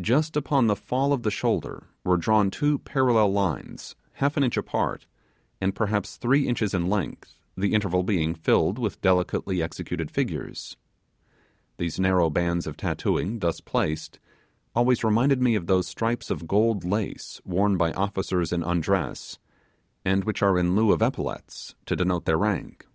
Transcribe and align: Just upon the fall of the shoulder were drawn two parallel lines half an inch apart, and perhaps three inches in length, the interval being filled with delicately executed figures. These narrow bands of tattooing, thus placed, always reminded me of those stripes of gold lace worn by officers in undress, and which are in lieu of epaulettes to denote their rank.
Just 0.00 0.36
upon 0.36 0.68
the 0.68 0.76
fall 0.76 1.12
of 1.12 1.24
the 1.24 1.30
shoulder 1.32 1.88
were 2.04 2.16
drawn 2.16 2.52
two 2.52 2.78
parallel 2.78 3.32
lines 3.32 3.96
half 4.12 4.36
an 4.36 4.44
inch 4.44 4.56
apart, 4.56 5.08
and 5.60 5.74
perhaps 5.74 6.16
three 6.16 6.46
inches 6.46 6.72
in 6.72 6.88
length, 6.88 7.40
the 7.56 7.74
interval 7.74 8.04
being 8.04 8.32
filled 8.32 8.78
with 8.78 9.00
delicately 9.00 9.60
executed 9.60 10.08
figures. 10.08 10.76
These 11.78 11.98
narrow 11.98 12.30
bands 12.30 12.68
of 12.68 12.76
tattooing, 12.76 13.40
thus 13.40 13.60
placed, 13.60 14.20
always 14.72 15.02
reminded 15.02 15.42
me 15.42 15.56
of 15.56 15.66
those 15.66 15.88
stripes 15.88 16.30
of 16.30 16.46
gold 16.46 16.84
lace 16.84 17.40
worn 17.44 17.76
by 17.76 17.90
officers 17.94 18.52
in 18.52 18.62
undress, 18.62 19.40
and 20.04 20.22
which 20.22 20.42
are 20.42 20.60
in 20.60 20.76
lieu 20.76 20.92
of 20.92 21.02
epaulettes 21.02 21.74
to 21.86 21.96
denote 21.96 22.24
their 22.24 22.38
rank. 22.38 22.86